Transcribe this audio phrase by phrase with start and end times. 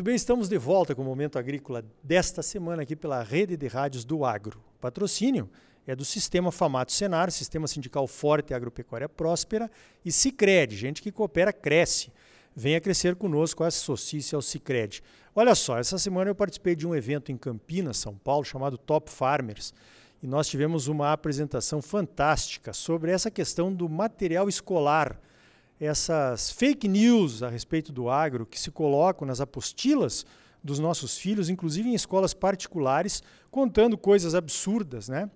[0.00, 3.66] Muito bem, estamos de volta com o Momento Agrícola desta semana aqui pela Rede de
[3.66, 4.58] Rádios do Agro.
[4.74, 5.46] O patrocínio
[5.86, 9.70] é do Sistema Famato Senar, Sistema Sindical Forte e Agropecuária Próspera,
[10.02, 12.10] e Cicred, gente que coopera, cresce.
[12.56, 15.02] Venha crescer conosco, associe-se ao Cicred.
[15.34, 19.10] Olha só, essa semana eu participei de um evento em Campinas, São Paulo, chamado Top
[19.10, 19.74] Farmers,
[20.22, 25.20] e nós tivemos uma apresentação fantástica sobre essa questão do material escolar,
[25.80, 30.26] essas fake news a respeito do agro que se colocam nas apostilas
[30.62, 35.30] dos nossos filhos, inclusive em escolas particulares, contando coisas absurdas, né?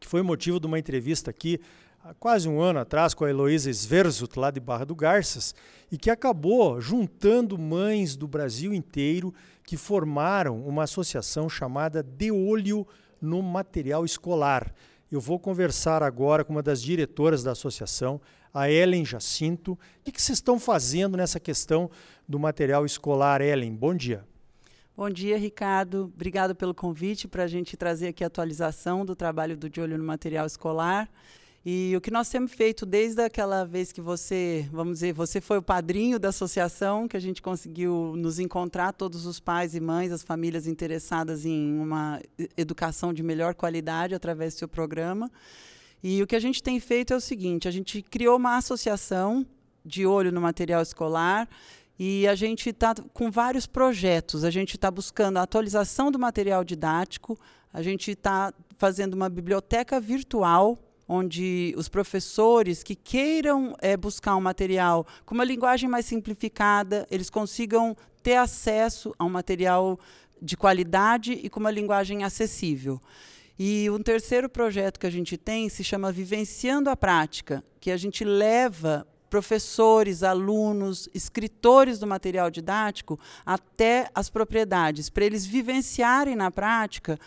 [0.00, 1.60] Que foi motivo de uma entrevista aqui
[2.04, 5.54] há quase um ano atrás com a Heloísa Sverzut, lá de Barra do Garças,
[5.92, 12.86] e que acabou juntando mães do Brasil inteiro que formaram uma associação chamada De Olho
[13.20, 14.72] no Material Escolar.
[15.10, 18.20] Eu vou conversar agora com uma das diretoras da associação,
[18.52, 19.72] a Ellen Jacinto.
[19.72, 21.90] O que vocês estão fazendo nessa questão
[22.28, 23.74] do material escolar, Ellen?
[23.74, 24.22] Bom dia.
[24.94, 26.12] Bom dia, Ricardo.
[26.14, 29.96] Obrigado pelo convite para a gente trazer aqui a atualização do trabalho do De Olho
[29.96, 31.08] no Material Escolar.
[31.66, 35.58] E o que nós temos feito desde aquela vez que você, vamos dizer, você foi
[35.58, 40.12] o padrinho da associação, que a gente conseguiu nos encontrar, todos os pais e mães,
[40.12, 42.20] as famílias interessadas em uma
[42.56, 45.30] educação de melhor qualidade através do seu programa.
[46.02, 49.44] E o que a gente tem feito é o seguinte: a gente criou uma associação
[49.84, 51.48] de olho no material escolar
[51.98, 54.44] e a gente está com vários projetos.
[54.44, 57.38] A gente está buscando a atualização do material didático,
[57.72, 60.78] a gente está fazendo uma biblioteca virtual
[61.08, 67.30] onde os professores que queiram é, buscar um material com uma linguagem mais simplificada, eles
[67.30, 69.98] consigam ter acesso a um material
[70.40, 73.00] de qualidade e com uma linguagem acessível.
[73.58, 77.96] E um terceiro projeto que a gente tem se chama Vivenciando a Prática, que a
[77.96, 86.50] gente leva professores, alunos, escritores do material didático até as propriedades, para eles vivenciarem na
[86.50, 87.18] prática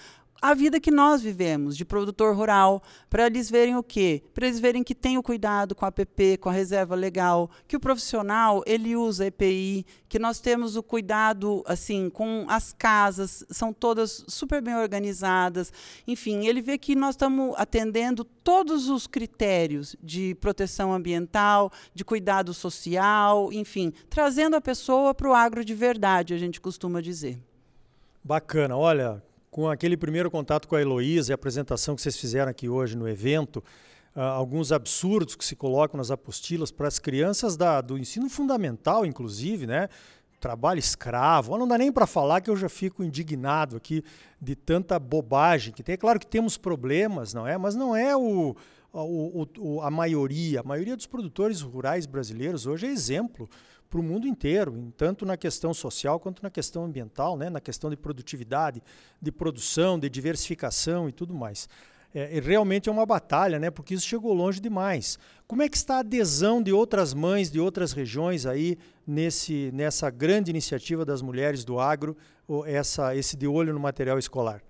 [0.42, 4.24] a vida que nós vivemos, de produtor rural, para eles verem o quê?
[4.34, 7.76] Para eles verem que tem o cuidado com a APP, com a reserva legal, que
[7.76, 13.72] o profissional ele usa EPI, que nós temos o cuidado assim com as casas, são
[13.72, 15.72] todas super bem organizadas.
[16.08, 22.52] Enfim, ele vê que nós estamos atendendo todos os critérios de proteção ambiental, de cuidado
[22.52, 27.40] social, enfim, trazendo a pessoa para o agro de verdade, a gente costuma dizer.
[28.24, 28.76] Bacana.
[28.76, 32.70] Olha, com aquele primeiro contato com a Heloísa e a apresentação que vocês fizeram aqui
[32.70, 33.58] hoje no evento,
[34.16, 39.06] uh, alguns absurdos que se colocam nas apostilas para as crianças da, do ensino fundamental,
[39.06, 39.90] inclusive, né?
[40.40, 41.56] Trabalho escravo.
[41.58, 44.04] Não dá nem para falar que eu já fico indignado aqui
[44.42, 45.94] de tanta bobagem que tem.
[45.94, 47.58] É claro que temos problemas, não é?
[47.58, 48.56] Mas não é o,
[48.92, 50.62] o, o a maioria.
[50.62, 53.48] A maioria dos produtores rurais brasileiros hoje é exemplo
[53.92, 57.50] para o mundo inteiro, tanto na questão social quanto na questão ambiental, né?
[57.50, 58.82] na questão de produtividade,
[59.22, 61.68] de produção, de diversificação e tudo mais.
[62.16, 63.70] É, realmente é uma batalha, né?
[63.70, 65.20] porque isso chegou longe demais.
[65.46, 70.10] Como é que está a adesão de outras mães de outras regiões aí nesse, nessa
[70.10, 72.16] grande iniciativa das mulheres do agro,
[72.66, 74.64] essa, esse de olho no material escolar?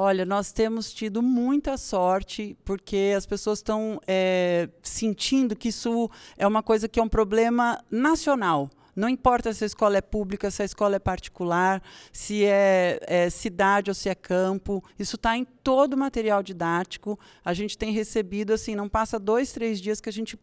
[0.00, 6.46] Olha, nós temos tido muita sorte porque as pessoas estão é, sentindo que isso é
[6.46, 8.70] uma coisa que é um problema nacional.
[8.94, 11.82] Não importa se a escola é pública, se a escola é particular,
[12.12, 17.18] se é, é cidade ou se é campo, isso está em todo o material didático.
[17.44, 20.38] A gente tem recebido, assim, não passa dois, três dias que a gente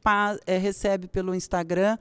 [0.46, 1.98] é, recebe pelo Instagram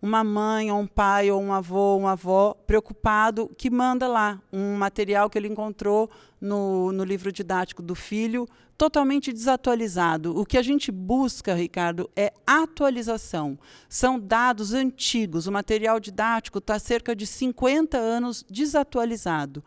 [0.00, 4.76] uma mãe, ou um pai, ou um avô, uma avó preocupado que manda lá um
[4.76, 8.46] material que ele encontrou no, no livro didático do filho
[8.76, 10.38] totalmente desatualizado.
[10.38, 13.58] O que a gente busca, Ricardo, é atualização.
[13.88, 15.46] São dados antigos.
[15.46, 19.64] O material didático está cerca de 50 anos desatualizado.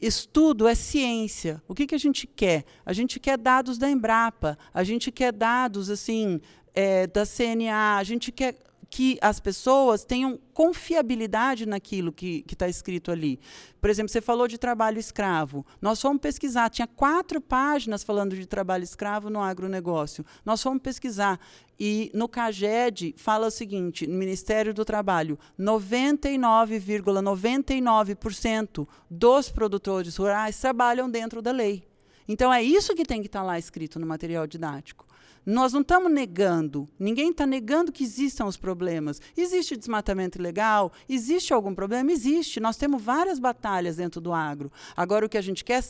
[0.00, 1.62] Estudo é ciência.
[1.68, 2.64] O que, que a gente quer?
[2.84, 6.40] A gente quer dados da Embrapa, a gente quer dados assim
[6.74, 8.56] é, da CNA, a gente quer
[8.90, 13.38] que as pessoas tenham confiabilidade naquilo que está escrito ali.
[13.80, 15.64] Por exemplo, você falou de trabalho escravo.
[15.80, 20.26] Nós fomos pesquisar, tinha quatro páginas falando de trabalho escravo no agronegócio.
[20.44, 21.38] Nós fomos pesquisar.
[21.78, 30.60] E no CAGED fala o seguinte: no Ministério do Trabalho, 99,99% ,99 dos produtores rurais
[30.60, 31.88] trabalham dentro da lei.
[32.28, 35.09] Então é isso que tem que estar tá lá escrito no material didático.
[35.44, 39.20] Nós não estamos negando, ninguém está negando que existam os problemas.
[39.36, 40.92] Existe desmatamento ilegal?
[41.08, 42.12] Existe algum problema?
[42.12, 42.60] Existe.
[42.60, 44.70] Nós temos várias batalhas dentro do agro.
[44.96, 45.82] Agora, o que a gente quer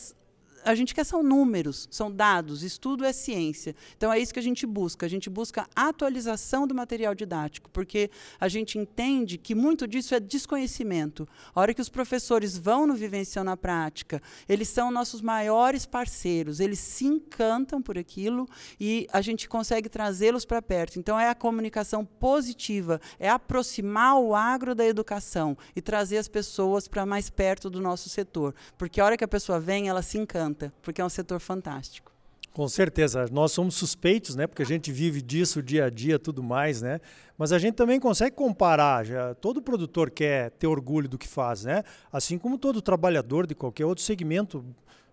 [0.63, 3.75] a gente quer são números, são dados, estudo é ciência.
[3.97, 5.05] Então é isso que a gente busca.
[5.05, 8.09] A gente busca atualização do material didático, porque
[8.39, 11.27] a gente entende que muito disso é desconhecimento.
[11.53, 16.59] A hora que os professores vão no vivenciando na prática, eles são nossos maiores parceiros,
[16.59, 18.47] eles se encantam por aquilo
[18.79, 20.99] e a gente consegue trazê-los para perto.
[20.99, 26.87] Então é a comunicação positiva, é aproximar o agro da educação e trazer as pessoas
[26.87, 30.17] para mais perto do nosso setor, porque a hora que a pessoa vem, ela se
[30.17, 30.50] encanta,
[30.81, 32.11] porque é um setor fantástico.
[32.53, 34.45] Com certeza, nós somos suspeitos, né?
[34.45, 36.99] Porque a gente vive disso dia a dia, tudo mais, né?
[37.37, 39.05] Mas a gente também consegue comparar.
[39.05, 41.81] Já, todo produtor quer ter orgulho do que faz, né?
[42.11, 44.65] Assim como todo trabalhador de qualquer outro segmento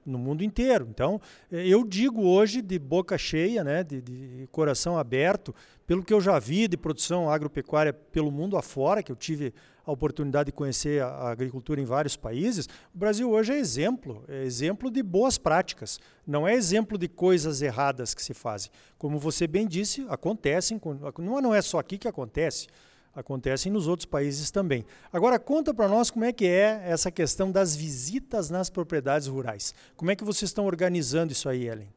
[0.04, 0.88] no mundo inteiro.
[0.90, 3.84] Então, eu digo hoje de boca cheia, né?
[3.84, 5.54] De, de coração aberto,
[5.86, 9.54] pelo que eu já vi de produção agropecuária pelo mundo afora, que eu tive
[9.88, 14.44] a oportunidade de conhecer a agricultura em vários países, o Brasil hoje é exemplo, é
[14.44, 18.70] exemplo de boas práticas, não é exemplo de coisas erradas que se fazem.
[18.98, 20.78] Como você bem disse, acontecem,
[21.18, 22.66] não é só aqui que acontece,
[23.14, 24.84] acontecem nos outros países também.
[25.10, 29.74] Agora conta para nós como é que é essa questão das visitas nas propriedades rurais.
[29.96, 31.88] Como é que vocês estão organizando isso aí, Ellen?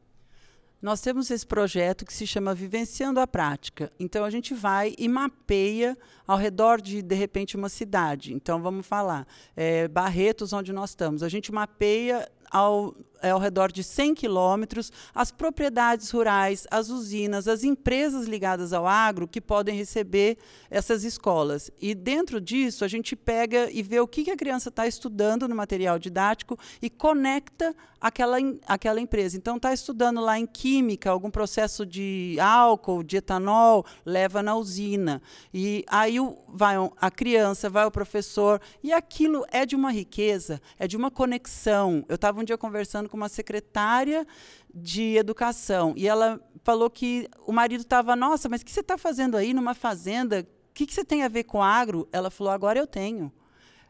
[0.82, 3.92] Nós temos esse projeto que se chama Vivenciando a Prática.
[4.00, 5.96] Então a gente vai e mapeia
[6.26, 8.34] ao redor de de repente uma cidade.
[8.34, 9.24] Então vamos falar
[9.56, 11.22] é, Barretos, onde nós estamos.
[11.22, 17.48] A gente mapeia ao, é, ao redor de 100 quilômetros, as propriedades rurais, as usinas,
[17.48, 20.36] as empresas ligadas ao agro que podem receber
[20.70, 21.70] essas escolas.
[21.80, 25.54] E dentro disso, a gente pega e vê o que a criança está estudando no
[25.54, 28.36] material didático e conecta aquela,
[28.66, 29.36] aquela empresa.
[29.36, 35.22] Então, está estudando lá em química, algum processo de álcool, de etanol, leva na usina.
[35.54, 36.16] E aí
[36.48, 41.10] vai a criança, vai o professor, e aquilo é de uma riqueza, é de uma
[41.10, 42.04] conexão.
[42.08, 44.26] Eu estava um dia conversando com uma secretária
[44.74, 48.96] de educação e ela falou que o marido estava, nossa, mas o que você está
[48.96, 50.40] fazendo aí numa fazenda?
[50.40, 52.08] O que, que você tem a ver com agro?
[52.10, 53.30] Ela falou, agora eu tenho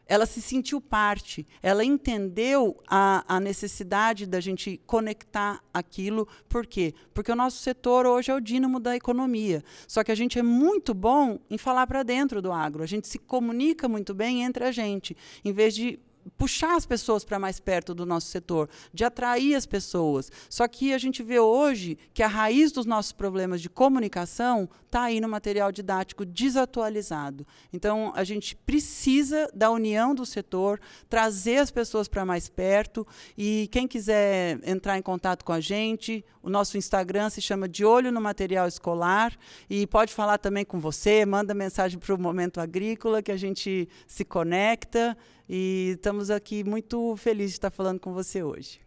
[0.05, 6.27] ela se sentiu parte, ela entendeu a, a, necessidade da gente conectar aquilo.
[6.49, 6.93] Por quê?
[7.13, 9.63] Porque o nosso setor hoje é o dínamo da economia.
[9.87, 12.83] Só que a gente é muito bom em falar para dentro do agro.
[12.83, 15.99] A gente se comunica muito bem entre a gente, em vez de
[16.37, 20.31] puxar as pessoas para mais perto do nosso setor, de atrair as pessoas.
[20.49, 25.03] Só que a gente vê hoje que a raiz dos nossos problemas de comunicação está
[25.03, 27.47] aí no material didático desatualizado.
[27.71, 30.79] Então, a gente precisa da união do setor,
[31.09, 33.05] trazer as pessoas para mais perto.
[33.35, 37.83] E quem quiser entrar em contato com a gente, o nosso Instagram se chama De
[37.83, 39.35] Olho no Material Escolar
[39.69, 43.89] e pode falar também com você, manda mensagem para o Momento Agrícola que a gente
[44.05, 45.17] se conecta.
[45.55, 48.79] E estamos aqui muito felizes de estar falando com você hoje.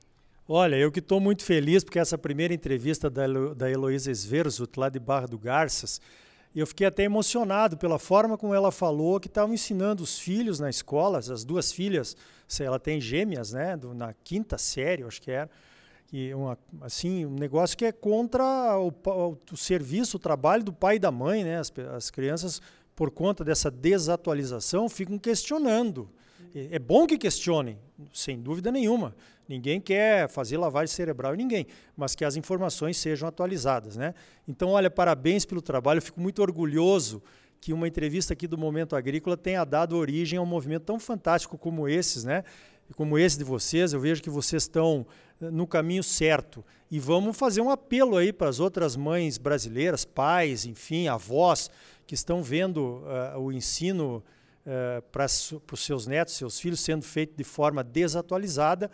[0.49, 4.77] Olha, eu que estou muito feliz porque essa primeira entrevista da, Helo, da Heloísa Sverzut,
[4.77, 6.01] lá de Barra do Garças,
[6.53, 10.69] eu fiquei até emocionado pela forma como ela falou que estavam ensinando os filhos na
[10.69, 12.17] escola, as duas filhas,
[12.59, 15.49] ela tem gêmeas, né, na quinta série, acho que era,
[16.13, 20.73] e uma, assim, um negócio que é contra o, o, o, serviço, o trabalho do
[20.73, 22.61] pai e da mãe, né, as, as crianças,
[22.97, 26.11] por conta dessa desatualização, ficam questionando
[26.55, 27.79] é bom que questionem,
[28.13, 29.15] sem dúvida nenhuma.
[29.49, 31.67] Ninguém quer fazer lavagem cerebral em ninguém,
[31.97, 33.97] mas que as informações sejam atualizadas.
[33.97, 34.15] Né?
[34.47, 35.99] Então, olha, parabéns pelo trabalho.
[35.99, 37.23] Eu fico muito orgulhoso
[37.61, 41.57] que uma entrevista aqui do Momento Agrícola tenha dado origem a um movimento tão fantástico
[41.57, 42.43] como esses, né?
[42.95, 43.93] como esse de vocês.
[43.93, 45.07] Eu vejo que vocês estão
[45.41, 46.65] eh, no caminho certo.
[46.91, 51.71] E vamos fazer um apelo aí para as outras mães brasileiras, pais, enfim, avós,
[52.07, 53.03] que estão vendo
[53.35, 54.23] uh, o ensino
[54.67, 58.91] uh, para os seus netos, seus filhos, sendo feito de forma desatualizada,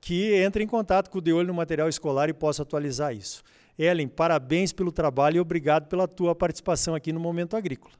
[0.00, 3.42] que entre em contato com o De Olho no Material Escolar e possa atualizar isso.
[3.78, 7.94] Ellen, parabéns pelo trabalho e obrigado pela tua participação aqui no Momento Agrícola.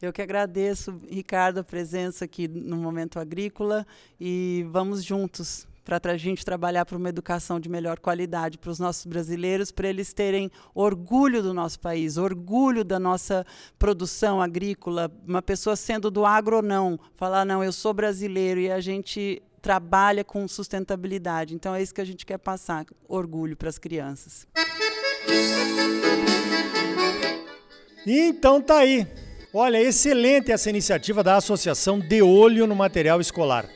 [0.00, 3.86] Eu que agradeço, Ricardo, a presença aqui no Momento Agrícola
[4.18, 8.78] e vamos juntos para a gente trabalhar para uma educação de melhor qualidade para os
[8.78, 13.44] nossos brasileiros, para eles terem orgulho do nosso país, orgulho da nossa
[13.78, 18.70] produção agrícola, uma pessoa sendo do agro ou não, falar, não, eu sou brasileiro e
[18.70, 21.54] a gente trabalha com sustentabilidade.
[21.54, 24.46] Então é isso que a gente quer passar, orgulho para as crianças.
[28.06, 29.06] Então tá aí.
[29.54, 33.68] Olha, excelente essa iniciativa da Associação De Olho no Material Escolar.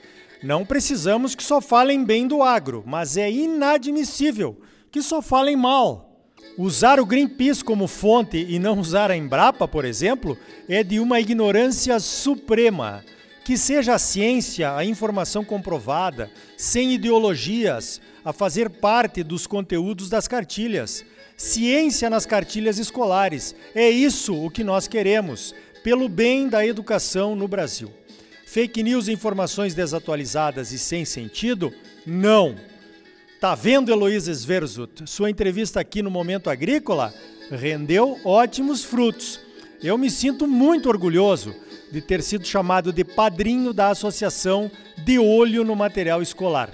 [0.47, 4.57] Não precisamos que só falem bem do agro, mas é inadmissível
[4.93, 6.23] que só falem mal.
[6.57, 10.39] Usar o Greenpeace como fonte e não usar a Embrapa, por exemplo,
[10.69, 13.05] é de uma ignorância suprema.
[13.45, 20.29] Que seja a ciência, a informação comprovada, sem ideologias, a fazer parte dos conteúdos das
[20.29, 21.05] cartilhas.
[21.37, 23.53] Ciência nas cartilhas escolares.
[23.75, 27.91] É isso o que nós queremos, pelo bem da educação no Brasil.
[28.47, 31.75] Fake news e informações desatualizadas e sem sentido?
[32.07, 32.55] Não.
[33.41, 35.03] Tá vendo, Heloísa Sverzut?
[35.05, 37.13] Sua entrevista aqui no Momento Agrícola
[37.51, 39.41] rendeu ótimos frutos.
[39.83, 41.55] Eu me sinto muito orgulhoso
[41.91, 46.71] de ter sido chamado de padrinho da Associação De Olho no Material Escolar.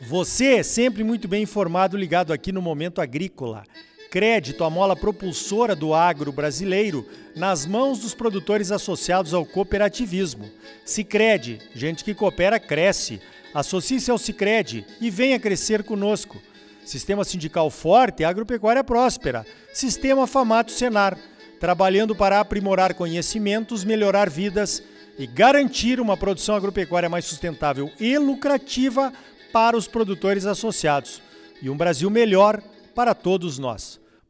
[0.00, 3.64] Você é sempre muito bem informado ligado aqui no Momento Agrícola.
[4.12, 10.50] Crédito, a mola propulsora do agro brasileiro, nas mãos dos produtores associados ao cooperativismo.
[10.84, 13.22] Sicredi, gente que coopera cresce.
[13.54, 16.42] Associe-se ao Sicredi e venha crescer conosco.
[16.84, 19.46] Sistema sindical forte, agropecuária próspera.
[19.72, 21.16] Sistema Famato Senar,
[21.58, 24.82] trabalhando para aprimorar conhecimentos, melhorar vidas
[25.18, 29.10] e garantir uma produção agropecuária mais sustentável e lucrativa
[29.54, 31.22] para os produtores associados
[31.62, 32.62] e um Brasil melhor
[32.94, 34.01] para todos nós.